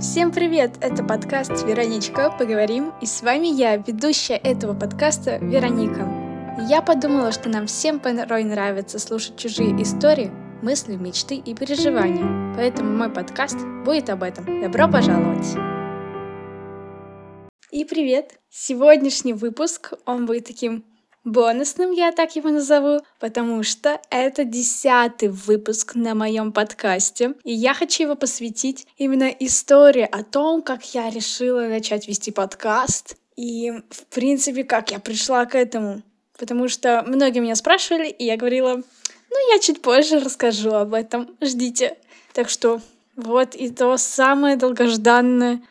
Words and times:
Всем 0.00 0.32
привет! 0.32 0.72
Это 0.80 1.02
подкаст 1.02 1.64
«Вероничка. 1.64 2.30
Поговорим» 2.30 2.92
и 3.00 3.06
с 3.06 3.22
вами 3.22 3.46
я, 3.46 3.76
ведущая 3.76 4.36
этого 4.36 4.78
подкаста 4.78 5.38
Вероника. 5.38 6.06
Я 6.68 6.82
подумала, 6.82 7.32
что 7.32 7.48
нам 7.48 7.66
всем 7.66 8.00
порой 8.00 8.44
нравится 8.44 8.98
слушать 8.98 9.36
чужие 9.36 9.80
истории, 9.82 10.30
мысли, 10.62 10.96
мечты 10.96 11.36
и 11.36 11.54
переживания, 11.54 12.54
поэтому 12.56 12.96
мой 12.96 13.08
подкаст 13.08 13.58
будет 13.84 14.10
об 14.10 14.22
этом. 14.22 14.60
Добро 14.60 14.88
пожаловать! 14.88 15.56
И 17.70 17.84
привет! 17.84 18.38
Сегодняшний 18.50 19.32
выпуск, 19.32 19.94
он 20.06 20.26
будет 20.26 20.46
таким 20.46 20.84
бонусным, 21.24 21.90
я 21.90 22.12
так 22.12 22.36
его 22.36 22.50
назову, 22.50 23.00
потому 23.18 23.62
что 23.62 24.00
это 24.10 24.44
десятый 24.44 25.28
выпуск 25.28 25.94
на 25.94 26.14
моем 26.14 26.52
подкасте, 26.52 27.34
и 27.44 27.52
я 27.52 27.74
хочу 27.74 28.04
его 28.04 28.14
посвятить 28.14 28.86
именно 28.96 29.28
истории 29.28 30.08
о 30.10 30.22
том, 30.22 30.62
как 30.62 30.94
я 30.94 31.10
решила 31.10 31.62
начать 31.62 32.06
вести 32.06 32.30
подкаст, 32.30 33.16
и, 33.36 33.72
в 33.90 34.06
принципе, 34.06 34.64
как 34.64 34.90
я 34.90 35.00
пришла 35.00 35.44
к 35.46 35.54
этому. 35.54 36.02
Потому 36.38 36.68
что 36.68 37.02
многие 37.06 37.40
меня 37.40 37.56
спрашивали, 37.56 38.08
и 38.08 38.24
я 38.24 38.36
говорила, 38.36 38.76
ну, 38.76 39.52
я 39.52 39.58
чуть 39.58 39.82
позже 39.82 40.20
расскажу 40.20 40.72
об 40.72 40.94
этом, 40.94 41.36
ждите. 41.40 41.96
Так 42.32 42.48
что 42.48 42.80
вот 43.16 43.54
и 43.54 43.70
то 43.70 43.96
самое 43.96 44.56
долгожданное, 44.56 45.62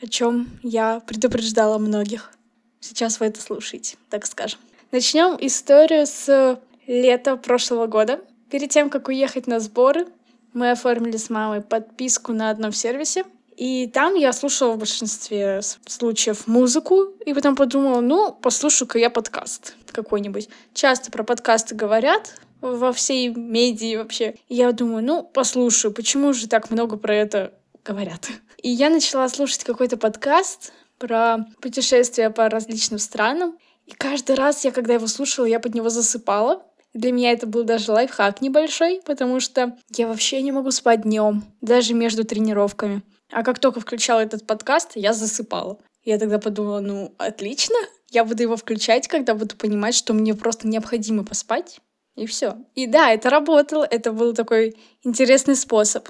о 0.00 0.06
чем 0.06 0.48
я 0.62 1.00
предупреждала 1.00 1.78
многих. 1.78 2.32
Сейчас 2.80 3.20
вы 3.20 3.26
это 3.26 3.40
слушаете, 3.40 3.96
так 4.10 4.26
скажем. 4.26 4.58
Начнем 4.92 5.38
историю 5.40 6.06
с 6.06 6.60
лета 6.86 7.36
прошлого 7.38 7.86
года. 7.86 8.20
Перед 8.50 8.68
тем, 8.68 8.90
как 8.90 9.08
уехать 9.08 9.46
на 9.46 9.58
сборы, 9.58 10.06
мы 10.52 10.70
оформили 10.70 11.16
с 11.16 11.30
мамой 11.30 11.62
подписку 11.62 12.34
на 12.34 12.50
одном 12.50 12.72
сервисе. 12.72 13.24
И 13.56 13.86
там 13.86 14.14
я 14.16 14.34
слушала 14.34 14.72
в 14.72 14.78
большинстве 14.78 15.62
случаев 15.86 16.46
музыку, 16.46 17.04
и 17.24 17.32
потом 17.32 17.56
подумала, 17.56 18.02
ну, 18.02 18.34
послушаю-ка 18.34 18.98
я 18.98 19.08
подкаст 19.08 19.76
какой-нибудь. 19.92 20.50
Часто 20.74 21.10
про 21.10 21.24
подкасты 21.24 21.74
говорят 21.74 22.34
во 22.60 22.92
всей 22.92 23.28
медии 23.28 23.96
вообще. 23.96 24.34
И 24.50 24.56
я 24.56 24.72
думаю, 24.72 25.02
ну, 25.02 25.22
послушаю, 25.22 25.94
почему 25.94 26.34
же 26.34 26.48
так 26.48 26.70
много 26.70 26.98
про 26.98 27.14
это 27.14 27.54
говорят. 27.82 28.28
И 28.62 28.68
я 28.68 28.90
начала 28.90 29.26
слушать 29.30 29.64
какой-то 29.64 29.96
подкаст 29.96 30.74
про 30.98 31.46
путешествия 31.62 32.28
по 32.28 32.50
различным 32.50 32.98
странам. 32.98 33.56
И 33.86 33.92
каждый 33.92 34.36
раз 34.36 34.64
я, 34.64 34.72
когда 34.72 34.94
его 34.94 35.06
слушала, 35.06 35.46
я 35.46 35.60
под 35.60 35.74
него 35.74 35.88
засыпала. 35.88 36.62
Для 36.94 37.10
меня 37.10 37.32
это 37.32 37.46
был 37.46 37.64
даже 37.64 37.90
лайфхак 37.92 38.42
небольшой, 38.42 39.00
потому 39.04 39.40
что 39.40 39.76
я 39.96 40.06
вообще 40.06 40.42
не 40.42 40.52
могу 40.52 40.70
спать 40.70 41.02
днем, 41.02 41.44
даже 41.60 41.94
между 41.94 42.24
тренировками. 42.24 43.02
А 43.30 43.42
как 43.42 43.58
только 43.58 43.80
включала 43.80 44.20
этот 44.20 44.46
подкаст, 44.46 44.92
я 44.94 45.14
засыпала. 45.14 45.78
Я 46.04 46.18
тогда 46.18 46.38
подумала, 46.38 46.80
ну, 46.80 47.14
отлично, 47.16 47.76
я 48.10 48.24
буду 48.24 48.42
его 48.42 48.56
включать, 48.56 49.08
когда 49.08 49.34
буду 49.34 49.56
понимать, 49.56 49.94
что 49.94 50.12
мне 50.12 50.34
просто 50.34 50.68
необходимо 50.68 51.24
поспать. 51.24 51.80
И 52.14 52.26
все. 52.26 52.56
И 52.74 52.86
да, 52.86 53.10
это 53.10 53.30
работало, 53.30 53.84
это 53.90 54.12
был 54.12 54.34
такой 54.34 54.76
интересный 55.02 55.56
способ. 55.56 56.08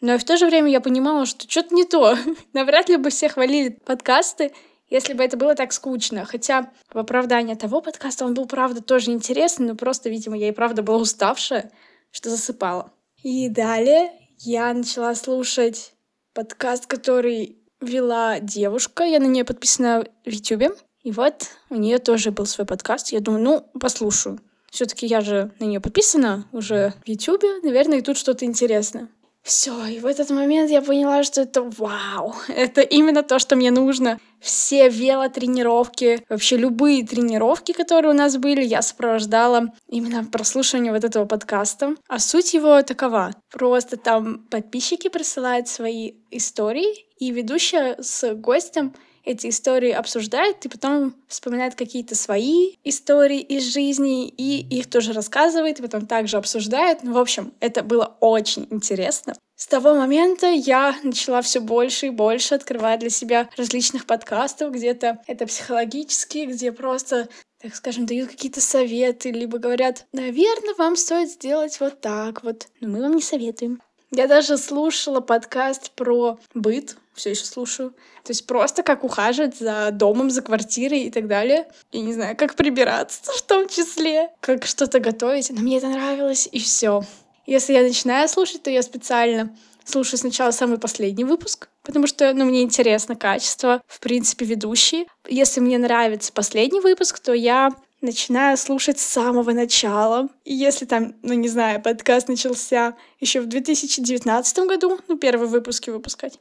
Но 0.00 0.14
и 0.14 0.18
в 0.18 0.24
то 0.24 0.36
же 0.36 0.46
время 0.46 0.70
я 0.70 0.80
понимала, 0.80 1.24
что 1.24 1.50
что-то 1.50 1.74
не 1.74 1.84
то. 1.84 2.16
Навряд 2.52 2.88
ли 2.88 2.96
бы 2.96 3.10
все 3.10 3.28
хвалили 3.28 3.70
подкасты, 3.70 4.52
если 4.90 5.12
бы 5.12 5.22
это 5.22 5.36
было 5.36 5.54
так 5.54 5.72
скучно. 5.72 6.24
Хотя 6.24 6.70
в 6.92 6.98
оправдание 6.98 7.56
того 7.56 7.80
подкаста 7.80 8.24
он 8.24 8.34
был, 8.34 8.46
правда, 8.46 8.82
тоже 8.82 9.10
интересный, 9.10 9.66
но 9.66 9.74
просто, 9.74 10.08
видимо, 10.08 10.36
я 10.36 10.48
и 10.48 10.52
правда 10.52 10.82
была 10.82 10.98
уставшая, 10.98 11.70
что 12.10 12.30
засыпала. 12.30 12.90
И 13.22 13.48
далее 13.48 14.12
я 14.38 14.72
начала 14.72 15.14
слушать 15.14 15.92
подкаст, 16.32 16.86
который 16.86 17.58
вела 17.80 18.40
девушка. 18.40 19.04
Я 19.04 19.20
на 19.20 19.26
нее 19.26 19.44
подписана 19.44 20.06
в 20.24 20.30
Ютубе. 20.30 20.70
И 21.02 21.12
вот 21.12 21.48
у 21.70 21.76
нее 21.76 21.98
тоже 21.98 22.30
был 22.30 22.46
свой 22.46 22.66
подкаст. 22.66 23.12
Я 23.12 23.20
думаю, 23.20 23.42
ну, 23.42 23.80
послушаю. 23.80 24.40
Все-таки 24.70 25.06
я 25.06 25.20
же 25.20 25.52
на 25.58 25.64
нее 25.64 25.80
подписана 25.80 26.46
уже 26.52 26.92
в 27.04 27.08
Ютубе. 27.08 27.60
Наверное, 27.62 27.98
и 27.98 28.02
тут 28.02 28.16
что-то 28.16 28.44
интересное. 28.44 29.08
Все, 29.48 29.86
и 29.86 29.98
в 29.98 30.04
этот 30.04 30.28
момент 30.28 30.70
я 30.70 30.82
поняла, 30.82 31.22
что 31.22 31.40
это 31.40 31.62
вау, 31.62 32.34
это 32.48 32.82
именно 32.82 33.22
то, 33.22 33.38
что 33.38 33.56
мне 33.56 33.70
нужно. 33.70 34.20
Все 34.40 34.90
велотренировки, 34.90 36.22
вообще 36.28 36.58
любые 36.58 37.06
тренировки, 37.06 37.72
которые 37.72 38.12
у 38.12 38.14
нас 38.14 38.36
были, 38.36 38.62
я 38.62 38.82
сопровождала 38.82 39.72
именно 39.88 40.22
прослушивание 40.26 40.92
вот 40.92 41.02
этого 41.02 41.24
подкаста. 41.24 41.94
А 42.08 42.18
суть 42.18 42.52
его 42.52 42.82
такова. 42.82 43.30
Просто 43.50 43.96
там 43.96 44.46
подписчики 44.50 45.08
присылают 45.08 45.66
свои 45.66 46.12
истории, 46.30 47.06
и 47.18 47.30
ведущая 47.30 47.96
с 48.02 48.34
гостем 48.34 48.94
эти 49.28 49.48
истории 49.48 49.90
обсуждает 49.90 50.64
и 50.64 50.68
потом 50.70 51.14
вспоминает 51.28 51.74
какие-то 51.74 52.14
свои 52.14 52.76
истории 52.82 53.40
из 53.40 53.64
жизни 53.64 54.26
и 54.26 54.66
их 54.78 54.88
тоже 54.88 55.12
рассказывает, 55.12 55.78
и 55.78 55.82
потом 55.82 56.06
также 56.06 56.38
обсуждает. 56.38 57.02
Ну, 57.02 57.12
в 57.12 57.18
общем, 57.18 57.52
это 57.60 57.82
было 57.82 58.16
очень 58.20 58.66
интересно. 58.70 59.34
С 59.54 59.66
того 59.66 59.94
момента 59.94 60.46
я 60.46 60.96
начала 61.02 61.42
все 61.42 61.60
больше 61.60 62.06
и 62.06 62.10
больше 62.10 62.54
открывать 62.54 63.00
для 63.00 63.10
себя 63.10 63.50
различных 63.56 64.06
подкастов, 64.06 64.72
где-то 64.72 65.18
это 65.26 65.46
психологические, 65.46 66.46
где 66.46 66.72
просто 66.72 67.28
так 67.60 67.74
скажем, 67.74 68.06
дают 68.06 68.30
какие-то 68.30 68.60
советы, 68.60 69.32
либо 69.32 69.58
говорят, 69.58 70.06
наверное, 70.12 70.74
вам 70.78 70.94
стоит 70.94 71.28
сделать 71.28 71.80
вот 71.80 72.00
так 72.00 72.44
вот, 72.44 72.68
но 72.80 72.88
мы 72.88 73.02
вам 73.02 73.14
не 73.14 73.22
советуем. 73.22 73.82
Я 74.10 74.26
даже 74.26 74.56
слушала 74.56 75.20
подкаст 75.20 75.90
про 75.90 76.38
быт, 76.54 76.96
все 77.18 77.30
еще 77.30 77.44
слушаю. 77.44 77.90
То 78.24 78.30
есть 78.30 78.46
просто 78.46 78.82
как 78.82 79.04
ухаживать 79.04 79.58
за 79.58 79.90
домом, 79.92 80.30
за 80.30 80.42
квартирой 80.42 81.02
и 81.02 81.10
так 81.10 81.26
далее. 81.26 81.68
И 81.92 82.00
не 82.00 82.14
знаю, 82.14 82.36
как 82.36 82.54
прибираться 82.54 83.32
в 83.36 83.42
том 83.42 83.68
числе, 83.68 84.30
как 84.40 84.64
что-то 84.64 85.00
готовить. 85.00 85.50
Но 85.50 85.60
мне 85.60 85.78
это 85.78 85.88
нравилось, 85.88 86.48
и 86.50 86.58
все. 86.58 87.02
Если 87.46 87.72
я 87.72 87.82
начинаю 87.82 88.28
слушать, 88.28 88.62
то 88.62 88.70
я 88.70 88.82
специально 88.82 89.56
слушаю 89.84 90.18
сначала 90.18 90.50
самый 90.50 90.78
последний 90.78 91.24
выпуск, 91.24 91.68
потому 91.82 92.06
что, 92.06 92.32
ну, 92.34 92.44
мне 92.44 92.62
интересно 92.62 93.16
качество, 93.16 93.80
в 93.86 94.00
принципе, 94.00 94.44
ведущие. 94.44 95.06
Если 95.26 95.60
мне 95.60 95.78
нравится 95.78 96.32
последний 96.32 96.80
выпуск, 96.80 97.18
то 97.20 97.32
я 97.32 97.70
начинаю 98.00 98.56
слушать 98.56 98.98
с 98.98 99.06
самого 99.06 99.52
начала. 99.52 100.28
И 100.44 100.54
если 100.54 100.84
там, 100.84 101.14
ну 101.22 101.34
не 101.34 101.48
знаю, 101.48 101.82
подкаст 101.82 102.28
начался 102.28 102.96
еще 103.18 103.40
в 103.40 103.46
2019 103.46 104.58
году, 104.60 105.00
ну 105.08 105.16
первые 105.16 105.48
выпуски 105.48 105.90
выпускать. 105.90 106.38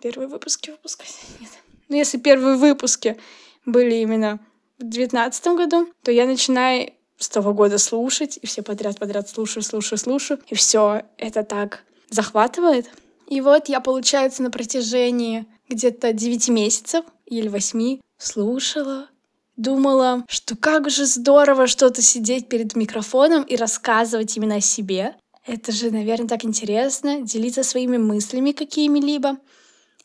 Первые 0.00 0.28
выпуски 0.28 0.70
выпускать? 0.70 1.14
Нет. 1.40 1.50
Ну 1.88 1.96
если 1.96 2.18
первые 2.18 2.56
выпуски 2.56 3.16
были 3.64 3.96
именно 3.96 4.38
в 4.78 4.82
2019 4.82 5.46
году, 5.48 5.88
то 6.02 6.10
я 6.10 6.26
начинаю 6.26 6.92
с 7.18 7.28
того 7.28 7.54
года 7.54 7.78
слушать, 7.78 8.38
и 8.40 8.46
все 8.46 8.62
подряд-подряд 8.62 9.28
слушаю, 9.28 9.62
слушаю, 9.62 9.98
слушаю, 9.98 10.40
и 10.48 10.54
все 10.54 11.02
это 11.16 11.44
так 11.44 11.84
захватывает. 12.10 12.90
И 13.28 13.40
вот 13.40 13.68
я, 13.68 13.80
получается, 13.80 14.42
на 14.42 14.50
протяжении 14.50 15.46
где-то 15.68 16.12
9 16.12 16.48
месяцев 16.48 17.04
или 17.24 17.48
8 17.48 18.00
слушала, 18.18 19.08
думала, 19.56 20.24
что 20.28 20.56
как 20.56 20.90
же 20.90 21.06
здорово 21.06 21.66
что-то 21.66 22.02
сидеть 22.02 22.48
перед 22.48 22.76
микрофоном 22.76 23.42
и 23.42 23.56
рассказывать 23.56 24.36
именно 24.36 24.56
о 24.56 24.60
себе. 24.60 25.16
Это 25.44 25.72
же, 25.72 25.90
наверное, 25.90 26.28
так 26.28 26.44
интересно, 26.44 27.22
делиться 27.22 27.62
своими 27.62 27.96
мыслями 27.96 28.52
какими-либо. 28.52 29.38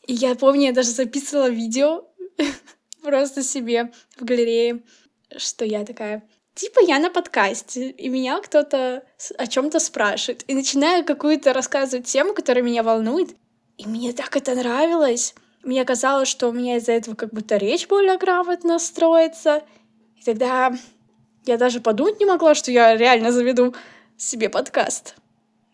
И 0.06 0.14
я 0.14 0.34
помню, 0.34 0.66
я 0.66 0.72
даже 0.72 0.90
записывала 0.90 1.48
видео 1.48 2.04
просто 3.02 3.42
себе 3.42 3.92
в 4.16 4.24
галерее, 4.24 4.82
что 5.36 5.64
я 5.64 5.84
такая, 5.84 6.22
типа 6.54 6.80
я 6.86 6.98
на 6.98 7.10
подкасте, 7.10 7.90
и 7.90 8.08
меня 8.08 8.40
кто-то 8.40 9.04
о 9.38 9.46
чем-то 9.46 9.78
спрашивает, 9.80 10.44
и 10.48 10.54
начинаю 10.54 11.04
какую-то 11.04 11.52
рассказывать 11.52 12.06
тему, 12.06 12.34
которая 12.34 12.64
меня 12.64 12.82
волнует, 12.82 13.36
и 13.78 13.86
мне 13.86 14.12
так 14.12 14.36
это 14.36 14.54
нравилось. 14.54 15.34
Мне 15.62 15.84
казалось, 15.84 16.28
что 16.28 16.48
у 16.48 16.52
меня 16.52 16.76
из-за 16.76 16.92
этого 16.92 17.14
как 17.14 17.30
будто 17.32 17.56
речь 17.56 17.86
более 17.86 18.18
грамотно 18.18 18.78
строится. 18.78 19.62
И 20.16 20.22
тогда 20.24 20.72
я 21.46 21.56
даже 21.56 21.80
подумать 21.80 22.20
не 22.20 22.26
могла, 22.26 22.54
что 22.54 22.70
я 22.70 22.96
реально 22.96 23.32
заведу 23.32 23.74
себе 24.16 24.48
подкаст. 24.48 25.14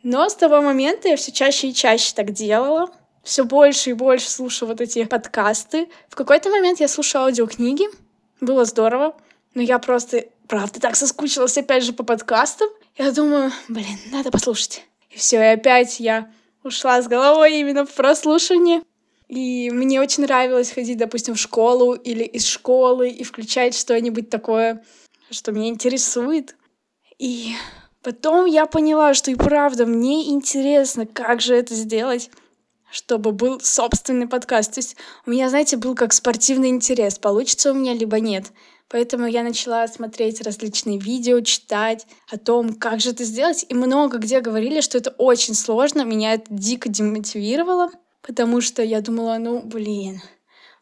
Но 0.03 0.29
с 0.29 0.35
того 0.35 0.63
момента 0.63 1.09
я 1.09 1.17
все 1.17 1.33
чаще 1.33 1.69
и 1.69 1.75
чаще 1.75 2.15
так 2.15 2.33
делала. 2.33 2.91
Все 3.29 3.45
больше 3.45 3.91
и 3.91 3.93
больше 3.93 4.31
слушала 4.31 4.71
вот 4.71 4.81
эти 4.81 5.05
подкасты. 5.05 5.91
В 6.09 6.17
какой-то 6.17 6.49
момент 6.49 6.81
я 6.81 6.89
слушала 6.89 7.25
аудиокниги. 7.25 7.85
Было 8.41 8.65
здорово. 8.65 9.15
Но 9.53 9.61
я 9.61 9.79
просто, 9.79 10.25
правда, 10.47 10.81
так 10.81 10.97
соскучилась 10.97 11.59
опять 11.59 11.85
же 11.85 11.93
по 11.93 12.05
подкастам. 12.05 12.71
Я 12.97 13.13
думаю, 13.13 13.53
блин, 13.69 13.99
надо 14.11 14.31
послушать. 14.31 14.83
И 15.11 15.19
все, 15.19 15.43
и 15.43 15.53
опять 15.53 16.01
я 16.01 16.33
ушла 16.65 17.03
с 17.03 17.07
головой 17.07 17.61
именно 17.61 17.85
в 17.85 17.93
прослушивание. 17.93 18.81
И 19.29 19.69
мне 19.71 20.01
очень 20.01 20.23
нравилось 20.23 20.71
ходить, 20.71 20.97
допустим, 20.97 21.35
в 21.35 21.39
школу 21.39 21.93
или 21.93 22.25
из 22.25 22.47
школы 22.47 23.11
и 23.11 23.25
включать 23.25 23.77
что-нибудь 23.77 24.31
такое, 24.31 24.83
что 25.31 25.53
меня 25.53 25.69
интересует. 25.69 26.57
И 27.19 27.53
Потом 28.03 28.47
я 28.47 28.65
поняла, 28.65 29.13
что 29.13 29.31
и 29.31 29.35
правда 29.35 29.85
мне 29.85 30.31
интересно, 30.31 31.05
как 31.05 31.43
же 31.43 31.55
это 31.55 31.75
сделать, 31.75 32.31
чтобы 32.91 33.33
был 33.33 33.61
собственный 33.61 34.27
подкаст. 34.27 34.75
То 34.75 34.79
есть 34.79 34.97
у 35.27 35.31
меня, 35.31 35.49
знаете, 35.49 35.77
был 35.77 35.95
как 35.95 36.13
спортивный 36.13 36.69
интерес, 36.69 37.19
получится 37.19 37.73
у 37.73 37.75
меня 37.75 37.95
либо 37.95 38.21
нет. 38.21 38.47
Поэтому 38.91 39.27
я 39.27 39.43
начала 39.43 39.87
смотреть 39.87 40.41
различные 40.41 40.99
видео, 40.99 41.41
читать 41.41 42.07
о 42.31 42.39
том, 42.39 42.73
как 42.73 43.01
же 43.01 43.11
это 43.11 43.25
сделать. 43.25 43.67
И 43.69 43.75
много 43.75 44.17
где 44.17 44.41
говорили, 44.41 44.81
что 44.81 44.97
это 44.97 45.11
очень 45.19 45.55
сложно. 45.55 46.05
Меня 46.05 46.35
это 46.35 46.47
дико 46.49 46.89
демотивировало, 46.89 47.91
потому 48.23 48.63
что 48.63 48.83
я 48.83 49.03
думала, 49.03 49.37
ну, 49.39 49.61
блин, 49.61 50.23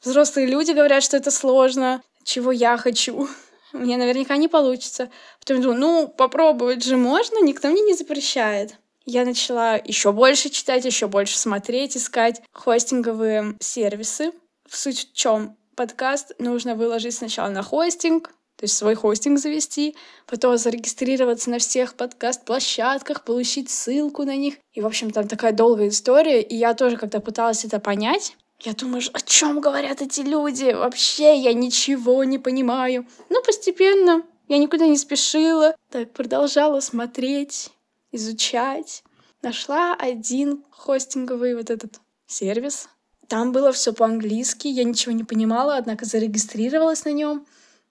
взрослые 0.05 0.47
люди 0.47 0.71
говорят, 0.71 1.03
что 1.03 1.17
это 1.17 1.33
сложно, 1.33 2.01
чего 2.23 2.53
я 2.53 2.77
хочу. 2.77 3.29
Мне 3.73 3.97
наверняка 3.97 4.37
не 4.37 4.47
получится. 4.47 5.11
Потом 5.41 5.61
думаю, 5.61 5.81
ну, 5.81 6.09
попробовать 6.09 6.85
же 6.85 6.97
можно, 6.97 7.43
никто 7.43 7.69
мне 7.69 7.83
не 7.83 7.95
запрещает. 7.95 8.77
Я 9.07 9.25
начала 9.25 9.77
еще 9.77 10.13
больше 10.13 10.51
читать, 10.51 10.85
еще 10.85 11.07
больше 11.07 11.39
смотреть, 11.39 11.97
искать 11.97 12.43
хостинговые 12.53 13.57
сервисы. 13.61 14.33
В 14.69 14.77
суть 14.77 15.11
в 15.11 15.13
чем? 15.15 15.57
подкаст 15.77 16.33
нужно 16.39 16.75
выложить 16.75 17.15
сначала 17.15 17.49
на 17.49 17.63
хостинг, 17.63 18.31
то 18.57 18.65
есть 18.65 18.77
свой 18.77 18.95
хостинг 18.95 19.39
завести, 19.39 19.95
потом 20.27 20.57
зарегистрироваться 20.57 21.51
на 21.51 21.59
всех 21.59 21.95
подкаст-площадках, 21.95 23.25
получить 23.25 23.71
ссылку 23.71 24.25
на 24.25 24.35
них. 24.35 24.55
И, 24.73 24.81
в 24.81 24.87
общем, 24.87 25.11
там 25.11 25.29
такая 25.29 25.53
долгая 25.53 25.89
история, 25.89 26.43
и 26.43 26.57
я 26.57 26.75
тоже 26.75 26.97
когда 26.97 27.21
пыталась 27.21 27.65
это 27.65 27.79
понять, 27.79 28.37
я 28.61 28.73
думаю, 28.73 29.03
о 29.13 29.21
чем 29.21 29.61
говорят 29.61 30.01
эти 30.01 30.23
люди? 30.23 30.73
Вообще 30.73 31.37
я 31.37 31.53
ничего 31.53 32.25
не 32.25 32.39
понимаю. 32.39 33.07
Ну, 33.29 33.43
постепенно. 33.43 34.23
Я 34.49 34.57
никуда 34.57 34.87
не 34.87 34.97
спешила. 34.97 35.77
Так, 35.91 36.15
продолжала 36.15 36.81
смотреть, 36.81 37.69
изучать. 38.17 39.05
Нашла 39.43 39.95
один 39.95 40.65
хостинговый 40.71 41.55
вот 41.55 41.71
этот 41.71 42.01
сервис, 42.27 42.89
там 43.29 43.51
было 43.53 43.73
все 43.73 43.93
по-английски, 43.93 44.69
я 44.69 44.85
ничего 44.85 45.13
не 45.13 45.25
понимала, 45.25 45.77
однако 45.77 46.05
зарегистрировалась 46.05 47.05
на 47.05 47.11
нем. 47.11 47.47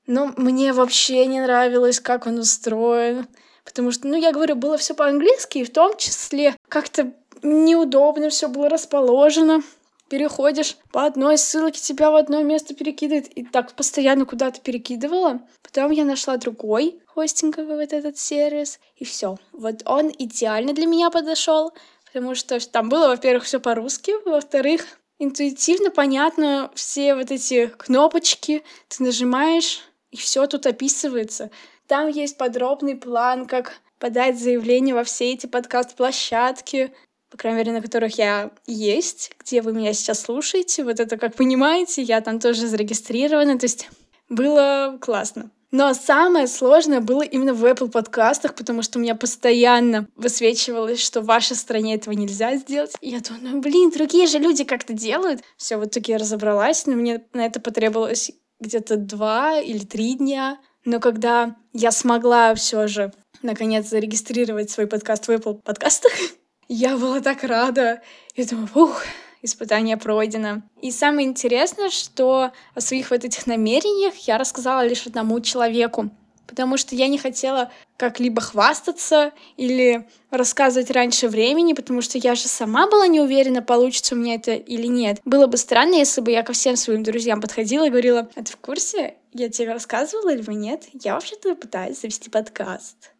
Но 0.07 0.31
мне 0.38 0.72
вообще 0.72 1.25
не 1.25 1.42
нравилось, 1.42 2.00
как 2.00 2.27
он 2.27 2.39
устроен. 2.39 3.27
Потому 3.66 3.92
что, 3.92 4.07
ну, 4.07 4.16
я 4.16 4.31
говорю, 4.31 4.56
было 4.56 4.77
все 4.77 4.94
по-английски, 4.94 5.60
и 5.60 5.63
в 5.63 5.74
том 5.74 5.98
числе 5.98 6.56
как-то 6.69 7.12
неудобно 7.42 8.30
все 8.30 8.48
было 8.48 8.69
расположено. 8.69 9.62
Переходишь 10.09 10.77
по 10.91 11.05
одной 11.05 11.37
ссылке, 11.37 11.79
тебя 11.79 12.11
в 12.11 12.15
одно 12.15 12.43
место 12.43 12.75
перекидывает, 12.75 13.27
и 13.27 13.43
так 13.43 13.73
постоянно 13.73 14.25
куда-то 14.25 14.61
перекидывала. 14.61 15.41
Потом 15.63 15.91
я 15.91 16.05
нашла 16.05 16.37
другой 16.37 17.01
хостинговый 17.07 17.77
вот 17.77 17.91
этот 17.91 18.17
сервис, 18.17 18.79
и 18.97 19.05
все. 19.05 19.37
Вот 19.51 19.81
он 19.85 20.11
идеально 20.17 20.73
для 20.73 20.85
меня 20.85 21.09
подошел, 21.09 21.73
потому 22.05 22.35
что 22.35 22.59
там 22.69 22.89
было, 22.89 23.07
во-первых, 23.07 23.45
все 23.45 23.59
по-русски, 23.59 24.13
во-вторых, 24.25 24.85
интуитивно 25.17 25.89
понятно 25.89 26.71
все 26.75 27.15
вот 27.15 27.31
эти 27.31 27.67
кнопочки, 27.67 28.63
ты 28.89 29.03
нажимаешь, 29.03 29.81
и 30.11 30.17
все 30.17 30.45
тут 30.45 30.67
описывается. 30.67 31.49
Там 31.87 32.09
есть 32.09 32.37
подробный 32.37 32.95
план, 32.95 33.45
как 33.45 33.73
подать 33.99 34.39
заявление 34.39 34.93
во 34.93 35.03
все 35.03 35.33
эти 35.33 35.45
подкаст-площадки, 35.45 36.93
по 37.35 37.39
крайней 37.39 37.57
мере, 37.57 37.73
на 37.73 37.81
которых 37.81 38.17
я 38.17 38.51
есть, 38.65 39.33
где 39.43 39.61
вы 39.61 39.73
меня 39.73 39.91
сейчас 39.91 40.21
слушаете. 40.21 40.85
Вот 40.85 41.01
это, 41.01 41.17
как 41.17 41.35
понимаете, 41.35 42.01
я 42.01 42.21
там 42.21 42.39
тоже 42.39 42.65
зарегистрирована, 42.65 43.59
то 43.59 43.65
есть 43.65 43.89
было 44.29 44.97
классно. 45.01 45.51
Но 45.69 45.93
самое 45.93 46.47
сложное 46.47 47.01
было 47.01 47.23
именно 47.23 47.53
в 47.53 47.65
Apple 47.65 47.91
подкастах, 47.91 48.55
потому 48.55 48.83
что 48.83 48.99
у 48.99 49.01
меня 49.01 49.15
постоянно 49.15 50.07
высвечивалось, 50.15 51.01
что 51.01 51.19
в 51.19 51.25
вашей 51.25 51.57
стране 51.57 51.95
этого 51.95 52.13
нельзя 52.13 52.55
сделать. 52.55 52.93
И 53.01 53.09
я 53.09 53.19
думаю, 53.19 53.55
ну 53.55 53.59
блин, 53.59 53.91
другие 53.91 54.27
же 54.27 54.39
люди 54.39 54.63
как-то 54.63 54.93
делают. 54.93 55.41
Все, 55.57 55.75
в 55.75 55.83
итоге 55.83 56.13
я 56.13 56.19
разобралась, 56.19 56.85
но 56.85 56.93
мне 56.93 57.25
на 57.33 57.45
это 57.45 57.59
потребовалось 57.59 58.31
где-то 58.61 58.95
два 58.95 59.59
или 59.59 59.79
три 59.79 60.13
дня. 60.13 60.57
Но 60.85 61.01
когда 61.01 61.57
я 61.73 61.91
смогла 61.91 62.55
все 62.55 62.88
же 62.88 63.11
наконец 63.41 63.89
зарегистрировать 63.89 64.69
свой 64.69 64.88
подкаст 64.88 65.27
в 65.27 65.31
Apple 65.31 65.61
подкастах, 65.61 66.13
я 66.67 66.97
была 66.97 67.21
так 67.21 67.44
рада. 67.44 68.01
Я 68.35 68.45
думаю, 68.45 68.69
ух, 68.73 69.03
испытание 69.41 69.97
пройдено. 69.97 70.62
И 70.81 70.91
самое 70.91 71.27
интересное, 71.27 71.89
что 71.89 72.51
о 72.73 72.81
своих 72.81 73.12
вот 73.12 73.23
этих 73.23 73.47
намерениях 73.47 74.15
я 74.27 74.38
рассказала 74.38 74.85
лишь 74.85 75.06
одному 75.06 75.39
человеку, 75.39 76.09
потому 76.47 76.77
что 76.77 76.95
я 76.95 77.07
не 77.07 77.17
хотела 77.17 77.71
как-либо 77.97 78.41
хвастаться 78.41 79.31
или 79.56 80.07
рассказывать 80.31 80.91
раньше 80.91 81.27
времени, 81.27 81.73
потому 81.73 82.01
что 82.01 82.17
я 82.17 82.35
же 82.35 82.47
сама 82.47 82.88
была 82.89 83.07
не 83.07 83.21
уверена, 83.21 83.62
получится 83.62 84.15
у 84.15 84.17
меня 84.17 84.35
это 84.35 84.53
или 84.53 84.88
нет. 84.88 85.21
Было 85.23 85.47
бы 85.47 85.57
странно, 85.57 85.95
если 85.95 86.21
бы 86.21 86.31
я 86.31 86.44
ко 86.44 86.53
всем 86.53 86.75
своим 86.75 87.03
друзьям 87.03 87.39
подходила 87.39 87.85
и 87.85 87.89
говорила, 87.89 88.29
а 88.35 88.44
ты 88.44 88.51
в 88.51 88.57
курсе? 88.57 89.15
Я 89.33 89.50
тебе 89.50 89.73
рассказывала 89.73 90.33
или 90.33 90.53
нет? 90.53 90.83
Я 90.94 91.13
вообще-то 91.13 91.56
пытаюсь 91.56 92.00
завести 92.00 92.29
подкаст. 92.29 93.14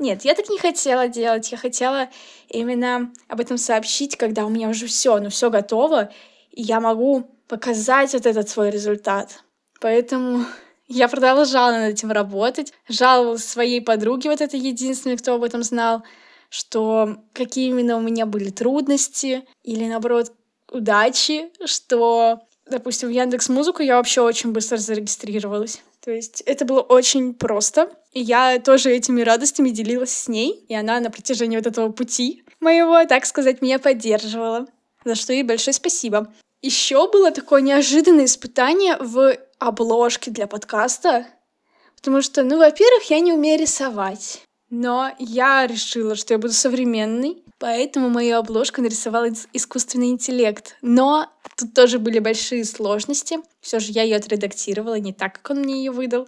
Нет, 0.00 0.24
я 0.24 0.34
так 0.34 0.48
не 0.48 0.58
хотела 0.58 1.08
делать. 1.08 1.52
Я 1.52 1.58
хотела 1.58 2.08
именно 2.48 3.12
об 3.28 3.38
этом 3.38 3.58
сообщить, 3.58 4.16
когда 4.16 4.46
у 4.46 4.48
меня 4.48 4.70
уже 4.70 4.86
все, 4.86 5.18
ну 5.18 5.28
все 5.28 5.50
готово, 5.50 6.10
и 6.50 6.62
я 6.62 6.80
могу 6.80 7.30
показать 7.46 8.14
вот 8.14 8.24
этот 8.24 8.48
свой 8.48 8.70
результат. 8.70 9.44
Поэтому 9.78 10.46
я 10.88 11.06
продолжала 11.06 11.72
над 11.72 11.92
этим 11.92 12.10
работать, 12.12 12.72
жаловалась 12.88 13.44
своей 13.44 13.82
подруге, 13.82 14.30
вот 14.30 14.40
это 14.40 14.56
единственной, 14.56 15.18
кто 15.18 15.34
об 15.34 15.44
этом 15.44 15.62
знал, 15.62 16.02
что 16.48 17.18
какие 17.34 17.68
именно 17.68 17.98
у 17.98 18.00
меня 18.00 18.24
были 18.24 18.48
трудности 18.48 19.44
или, 19.62 19.86
наоборот, 19.86 20.32
удачи, 20.72 21.50
что, 21.66 22.40
допустим, 22.70 23.08
в 23.08 23.12
Яндекс 23.12 23.48
Музыку 23.48 23.82
я 23.82 23.96
вообще 23.96 24.20
очень 24.20 24.52
быстро 24.52 24.76
зарегистрировалась. 24.76 25.82
То 26.00 26.10
есть 26.10 26.40
это 26.42 26.64
было 26.64 26.80
очень 26.80 27.34
просто. 27.34 27.90
И 28.12 28.20
я 28.20 28.58
тоже 28.58 28.90
этими 28.90 29.20
радостями 29.22 29.70
делилась 29.70 30.12
с 30.12 30.28
ней. 30.28 30.64
И 30.68 30.74
она 30.74 30.98
на 31.00 31.10
протяжении 31.10 31.56
вот 31.56 31.66
этого 31.66 31.92
пути 31.92 32.42
моего, 32.60 33.04
так 33.04 33.26
сказать, 33.26 33.60
меня 33.60 33.78
поддерживала. 33.78 34.66
За 35.04 35.14
что 35.14 35.32
ей 35.32 35.42
большое 35.42 35.74
спасибо. 35.74 36.32
Еще 36.62 37.10
было 37.10 37.30
такое 37.30 37.60
неожиданное 37.60 38.26
испытание 38.26 38.96
в 38.98 39.36
обложке 39.58 40.30
для 40.30 40.46
подкаста. 40.46 41.26
Потому 41.96 42.22
что, 42.22 42.42
ну, 42.42 42.58
во-первых, 42.58 43.10
я 43.10 43.20
не 43.20 43.32
умею 43.32 43.60
рисовать. 43.60 44.42
Но 44.70 45.10
я 45.18 45.66
решила, 45.66 46.14
что 46.14 46.34
я 46.34 46.38
буду 46.38 46.54
современной, 46.54 47.42
поэтому 47.60 48.08
мою 48.08 48.38
обложку 48.38 48.82
нарисовал 48.82 49.26
искусственный 49.52 50.08
интеллект. 50.08 50.76
Но 50.82 51.30
тут 51.56 51.74
тоже 51.74 52.00
были 52.00 52.18
большие 52.18 52.64
сложности. 52.64 53.38
Все 53.60 53.78
же 53.78 53.92
я 53.92 54.02
ее 54.02 54.16
отредактировала 54.16 54.98
не 54.98 55.12
так, 55.12 55.34
как 55.34 55.50
он 55.50 55.62
мне 55.62 55.78
ее 55.78 55.92
выдал. 55.92 56.26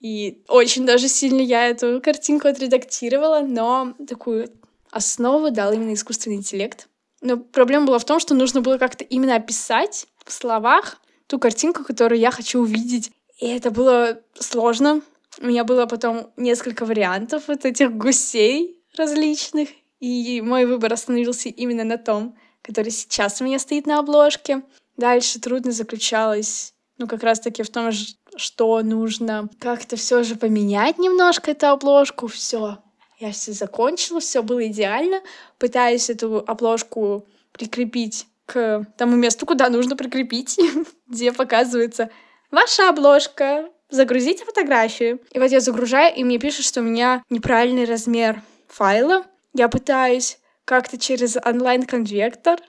И 0.00 0.44
очень 0.48 0.86
даже 0.86 1.08
сильно 1.08 1.40
я 1.40 1.68
эту 1.68 2.00
картинку 2.00 2.48
отредактировала, 2.48 3.40
но 3.40 3.94
такую 4.08 4.48
основу 4.90 5.50
дал 5.50 5.72
именно 5.72 5.94
искусственный 5.94 6.36
интеллект. 6.36 6.88
Но 7.20 7.38
проблема 7.38 7.86
была 7.86 7.98
в 7.98 8.04
том, 8.04 8.20
что 8.20 8.34
нужно 8.34 8.60
было 8.60 8.78
как-то 8.78 9.04
именно 9.04 9.34
описать 9.34 10.06
в 10.24 10.32
словах 10.32 11.00
ту 11.26 11.40
картинку, 11.40 11.82
которую 11.82 12.20
я 12.20 12.30
хочу 12.30 12.60
увидеть. 12.60 13.10
И 13.40 13.46
это 13.46 13.70
было 13.70 14.20
сложно, 14.38 15.02
у 15.40 15.46
меня 15.46 15.64
было 15.64 15.86
потом 15.86 16.30
несколько 16.36 16.86
вариантов 16.86 17.44
вот 17.48 17.64
этих 17.64 17.92
гусей 17.92 18.80
различных, 18.96 19.68
и 20.00 20.40
мой 20.40 20.66
выбор 20.66 20.92
остановился 20.92 21.48
именно 21.48 21.84
на 21.84 21.98
том, 21.98 22.36
который 22.62 22.90
сейчас 22.90 23.40
у 23.40 23.44
меня 23.44 23.58
стоит 23.58 23.86
на 23.86 23.98
обложке. 23.98 24.62
Дальше 24.96 25.40
трудность 25.40 25.78
заключалась, 25.78 26.74
ну, 26.98 27.06
как 27.06 27.22
раз-таки 27.22 27.62
в 27.62 27.70
том, 27.70 27.90
что 28.36 28.82
нужно 28.82 29.48
как-то 29.58 29.96
все 29.96 30.22
же 30.22 30.36
поменять 30.36 30.98
немножко 30.98 31.52
эту 31.52 31.68
обложку. 31.68 32.26
Все, 32.26 32.78
я 33.18 33.32
все 33.32 33.52
закончила, 33.52 34.20
все 34.20 34.42
было 34.42 34.66
идеально. 34.66 35.20
Пытаюсь 35.58 36.10
эту 36.10 36.42
обложку 36.46 37.24
прикрепить 37.52 38.26
к 38.46 38.86
тому 38.96 39.16
месту, 39.16 39.44
куда 39.46 39.68
нужно 39.68 39.96
прикрепить, 39.96 40.58
где 41.06 41.32
показывается 41.32 42.10
ваша 42.50 42.88
обложка, 42.88 43.68
загрузите 43.90 44.44
фотографию. 44.44 45.20
И 45.32 45.38
вот 45.38 45.50
я 45.50 45.60
загружаю, 45.60 46.14
и 46.14 46.24
мне 46.24 46.38
пишут, 46.38 46.64
что 46.64 46.80
у 46.80 46.84
меня 46.84 47.22
неправильный 47.28 47.84
размер 47.84 48.42
файла. 48.68 49.24
Я 49.56 49.68
пытаюсь 49.68 50.38
как-то 50.64 50.98
через 50.98 51.36
онлайн-конвектор 51.36 52.60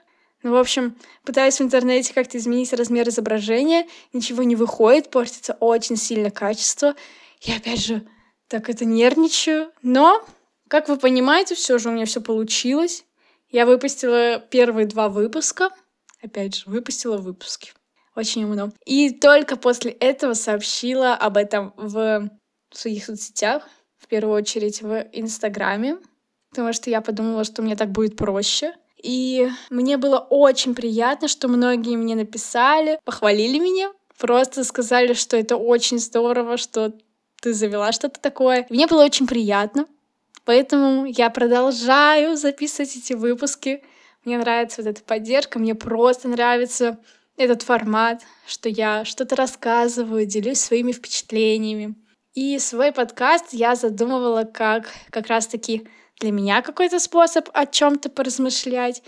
ну, 0.44 0.52
в 0.52 0.56
общем, 0.56 0.96
пытаюсь 1.24 1.58
в 1.58 1.62
интернете 1.62 2.14
как-то 2.14 2.38
изменить 2.38 2.72
размер 2.72 3.08
изображения, 3.08 3.88
ничего 4.12 4.44
не 4.44 4.54
выходит, 4.54 5.10
портится 5.10 5.54
очень 5.58 5.96
сильно 5.96 6.30
качество. 6.30 6.94
Я 7.40 7.56
опять 7.56 7.84
же 7.84 8.06
так 8.46 8.70
это 8.70 8.84
нервничаю. 8.84 9.72
Но, 9.82 10.24
как 10.68 10.88
вы 10.88 10.96
понимаете, 10.96 11.56
все 11.56 11.78
же 11.78 11.88
у 11.88 11.92
меня 11.92 12.06
все 12.06 12.20
получилось. 12.20 13.04
Я 13.50 13.66
выпустила 13.66 14.38
первые 14.38 14.86
два 14.86 15.08
выпуска. 15.08 15.70
Опять 16.22 16.54
же, 16.54 16.62
выпустила 16.66 17.16
выпуски 17.16 17.72
очень 18.18 18.44
умно. 18.44 18.72
И 18.84 19.10
только 19.10 19.56
после 19.56 19.92
этого 19.92 20.34
сообщила 20.34 21.14
об 21.14 21.36
этом 21.36 21.72
в 21.76 22.28
своих 22.70 23.04
соцсетях. 23.04 23.66
в 23.96 24.06
первую 24.06 24.36
очередь 24.36 24.80
в 24.80 25.08
Инстаграме, 25.12 25.98
потому 26.50 26.72
что 26.72 26.90
я 26.90 27.00
подумала, 27.00 27.44
что 27.44 27.62
мне 27.62 27.76
так 27.76 27.90
будет 27.90 28.16
проще. 28.16 28.74
И 29.02 29.48
мне 29.70 29.96
было 29.96 30.18
очень 30.18 30.74
приятно, 30.74 31.28
что 31.28 31.48
многие 31.48 31.96
мне 31.96 32.16
написали, 32.16 32.98
похвалили 33.04 33.58
меня, 33.58 33.92
просто 34.18 34.64
сказали, 34.64 35.12
что 35.12 35.36
это 35.36 35.56
очень 35.56 35.98
здорово, 35.98 36.56
что 36.56 36.92
ты 37.40 37.54
завела 37.54 37.92
что-то 37.92 38.20
такое. 38.20 38.66
Мне 38.70 38.86
было 38.86 39.04
очень 39.04 39.26
приятно. 39.26 39.86
Поэтому 40.44 41.04
я 41.04 41.30
продолжаю 41.30 42.36
записывать 42.36 42.96
эти 42.96 43.12
выпуски. 43.12 43.84
Мне 44.24 44.38
нравится 44.38 44.82
вот 44.82 44.88
эта 44.88 45.02
поддержка, 45.02 45.58
мне 45.58 45.74
просто 45.74 46.26
нравится 46.26 46.98
этот 47.36 47.62
формат, 47.62 48.22
что 48.46 48.68
я 48.68 49.04
что-то 49.04 49.36
рассказываю, 49.36 50.26
делюсь 50.26 50.58
своими 50.58 50.92
впечатлениями. 50.92 51.94
И 52.34 52.58
свой 52.58 52.92
подкаст 52.92 53.52
я 53.52 53.74
задумывала 53.74 54.44
как 54.44 54.88
как 55.10 55.28
раз-таки 55.28 55.86
для 56.20 56.32
меня 56.32 56.62
какой-то 56.62 56.98
способ 56.98 57.48
о 57.52 57.66
чем-то 57.66 58.10
поразмышлять, 58.10 59.02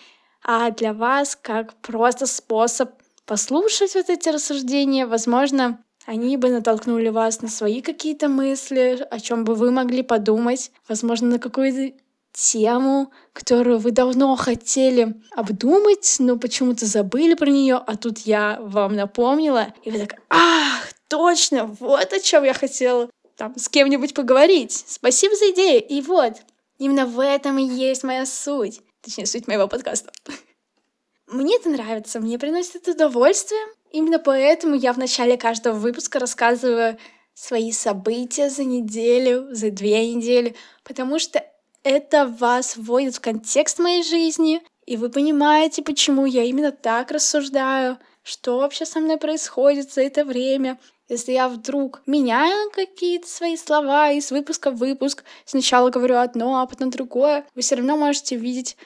а 0.45 0.71
для 0.71 0.93
вас 0.93 1.37
как 1.41 1.75
просто 1.81 2.27
способ 2.27 2.91
послушать 3.27 3.95
вот 3.95 4.09
эти 4.09 4.29
рассуждения. 4.29 5.07
Возможно, 5.07 5.83
они 6.07 6.37
бы 6.37 6.51
натолкнули 6.51 7.09
вас 7.09 7.43
на 7.43 7.49
свои 7.49 7.83
какие-то 7.83 8.29
мысли, 8.29 9.07
о 9.11 9.21
чем 9.21 9.45
бы 9.45 9.55
вы 9.55 9.71
могли 9.71 10.03
подумать, 10.03 10.73
возможно, 10.89 11.29
на 11.29 11.39
какую-то 11.39 11.97
тему, 12.33 13.13
которую 13.33 13.79
вы 13.79 13.91
давно 13.91 14.35
хотели 14.37 15.21
обдумать, 15.33 16.17
но 16.21 16.37
почему-то 16.37 16.87
забыли 16.87 17.35
про 17.35 17.51
нее, 17.51 17.77
а 17.77 17.97
тут 17.97 18.19
я 18.21 18.59
вам 18.61 18.95
напомнила, 18.95 19.75
и 19.83 19.91
вы 19.91 19.99
так, 19.99 20.17
ах, 20.31 20.89
точно, 21.09 21.67
вот 21.67 22.13
о 22.13 22.21
чем 22.21 22.45
я 22.45 22.55
хотела 22.55 23.11
там 23.37 23.55
с 23.57 23.69
кем-нибудь 23.69 24.15
поговорить. 24.15 24.85
Спасибо 24.87 25.35
за 25.35 25.51
идею. 25.53 25.83
И 25.87 26.03
вот, 26.03 26.35
именно 26.81 27.07
в 27.07 27.21
этом 27.21 27.59
и 27.59 27.63
есть 27.63 28.03
моя 28.03 28.27
суть. 28.27 28.81
Точнее, 29.03 29.27
суть 29.27 29.47
моего 29.47 29.69
подкаста. 29.69 30.11
Мне 31.29 31.57
это 31.57 31.69
нравится, 31.69 32.19
мне 32.19 32.41
приносит 32.41 32.75
это 32.75 32.91
удовольствие. 32.91 33.61
Именно 33.93 34.19
поэтому 34.19 34.75
я 34.75 34.93
в 34.93 34.99
начале 34.99 35.37
каждого 35.37 35.75
выпуска 35.75 36.19
рассказываю 36.19 36.99
свои 37.35 37.71
события 37.71 38.51
за 38.51 38.65
неделю, 38.65 39.55
за 39.55 39.71
две 39.71 40.13
недели, 40.13 40.57
потому 40.83 41.21
что 41.21 41.45
это 41.85 42.27
вас 42.27 42.77
вводит 42.77 43.15
в 43.15 43.21
контекст 43.21 43.79
моей 43.79 44.03
жизни, 44.03 44.61
и 44.87 44.97
вы 44.97 45.09
понимаете, 45.09 45.83
почему 45.83 46.27
я 46.27 46.43
именно 46.43 46.73
так 46.73 47.13
рассуждаю, 47.13 47.99
что 48.25 48.59
вообще 48.59 48.85
со 48.85 48.99
мной 48.99 49.17
происходит 49.17 49.93
за 49.93 50.03
это 50.03 50.25
время. 50.25 50.79
Если 51.11 51.33
я 51.33 51.49
вдруг 51.49 52.03
меняю 52.07 52.71
какие-то 52.71 53.27
свои 53.27 53.57
слова 53.57 54.13
из 54.13 54.31
выпуска 54.31 54.71
в 54.71 54.77
выпуск, 54.77 55.25
сначала 55.45 55.91
говорю 55.91 56.17
одно, 56.17 56.61
а 56.61 56.67
потом 56.67 56.91
другое, 56.91 57.45
вы 57.57 57.63
все 57.63 57.75
равно 57.75 57.97
можете 57.97 58.37
видеть 58.37 58.77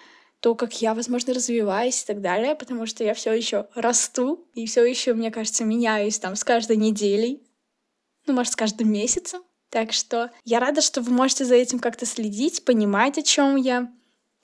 то, 0.41 0.55
как 0.55 0.81
я, 0.81 0.95
возможно, 0.95 1.35
развиваюсь 1.35 2.03
и 2.03 2.07
так 2.07 2.23
далее, 2.23 2.55
потому 2.55 2.87
что 2.87 3.05
я 3.05 3.13
все 3.13 3.33
еще 3.33 3.69
расту 3.75 4.49
и 4.55 4.67
все 4.67 4.85
еще, 4.87 5.13
мне 5.13 5.31
кажется, 5.31 5.65
меняюсь 5.65 6.19
там 6.19 6.35
с 6.35 6.45
каждой 6.45 6.79
неделей, 6.79 7.43
ну, 8.27 8.33
может, 8.33 8.55
с 8.55 8.57
каждым 8.57 8.91
месяцем. 8.91 9.43
Так 9.69 9.93
что 9.93 10.31
я 10.45 10.61
рада, 10.61 10.81
что 10.81 11.03
вы 11.03 11.13
можете 11.13 11.45
за 11.45 11.57
этим 11.57 11.79
как-то 11.79 12.07
следить, 12.07 12.65
понимать, 12.65 13.19
о 13.19 13.23
чем 13.23 13.57
я. 13.57 13.93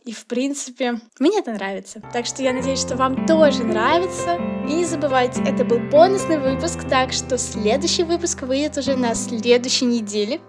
И, 0.04 0.12
в 0.12 0.26
принципе, 0.26 1.00
мне 1.18 1.38
это 1.38 1.52
нравится. 1.52 2.02
Так 2.12 2.24
что 2.24 2.42
я 2.42 2.52
надеюсь, 2.52 2.80
что 2.80 2.96
вам 2.96 3.26
тоже 3.26 3.64
нравится. 3.64 4.38
И 4.68 4.72
не 4.72 4.84
забывайте, 4.84 5.42
это 5.42 5.64
был 5.64 5.78
бонусный 5.78 6.38
выпуск, 6.38 6.84
так 6.88 7.12
что 7.12 7.36
следующий 7.36 8.04
выпуск 8.04 8.42
выйдет 8.42 8.78
уже 8.78 8.96
на 8.96 9.14
следующей 9.14 9.84
неделе. 9.84 10.40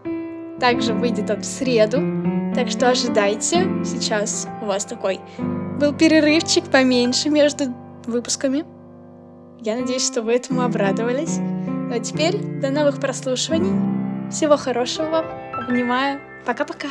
Также 0.59 0.93
выйдет 0.93 1.29
он 1.29 1.41
в 1.41 1.45
среду. 1.45 1.97
Так 2.55 2.69
что 2.69 2.89
ожидайте. 2.89 3.67
Сейчас 3.83 4.47
у 4.61 4.65
вас 4.65 4.85
такой 4.85 5.19
был 5.79 5.93
перерывчик 5.93 6.65
поменьше 6.65 7.29
между 7.29 7.65
выпусками. 8.05 8.63
Я 9.59 9.75
надеюсь, 9.75 10.05
что 10.05 10.21
вы 10.21 10.33
этому 10.33 10.61
обрадовались. 10.61 11.37
Ну 11.37 11.93
а 11.93 11.99
теперь 11.99 12.37
до 12.37 12.69
новых 12.69 12.99
прослушиваний. 12.99 14.29
Всего 14.29 14.57
хорошего 14.57 15.09
вам. 15.09 15.25
Обнимаю. 15.53 16.21
Пока-пока. 16.45 16.87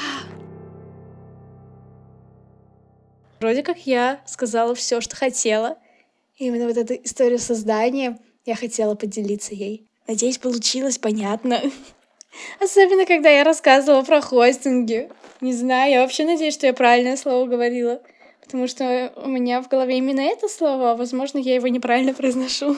Вроде 3.40 3.62
как 3.62 3.87
я 3.87 4.20
сказала 4.26 4.75
все, 4.75 5.00
что 5.00 5.16
хотела. 5.16 5.78
И 6.37 6.47
именно 6.47 6.66
вот 6.66 6.76
эту 6.76 6.94
историю 6.94 7.38
создания 7.38 8.18
я 8.44 8.54
хотела 8.54 8.94
поделиться 8.94 9.54
ей. 9.54 9.87
Надеюсь, 10.06 10.38
получилось 10.38 10.99
понятно. 10.99 11.61
Особенно, 12.61 13.06
когда 13.06 13.30
я 13.30 13.42
рассказывала 13.42 14.02
про 14.02 14.20
хостинги. 14.20 15.11
Не 15.40 15.54
знаю, 15.54 15.90
я 15.90 16.02
вообще 16.02 16.25
надеюсь, 16.25 16.54
что 16.54 16.66
я 16.66 16.75
правильное 16.75 17.16
слово 17.16 17.47
говорила. 17.47 18.02
Потому 18.42 18.66
что 18.66 19.12
у 19.16 19.28
меня 19.28 19.62
в 19.62 19.68
голове 19.68 19.99
именно 19.99 20.20
это 20.20 20.49
слово, 20.49 20.92
а 20.92 20.97
возможно, 20.97 21.38
я 21.38 21.54
его 21.54 21.68
неправильно 21.68 22.12
произношу. 22.12 22.76